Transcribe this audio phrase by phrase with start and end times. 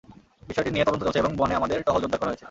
[0.47, 2.39] বিষয়টি নিয়ে তদন্ত চলছে এবং বনে আমাদের টহল জোরদার করা হয়েছে।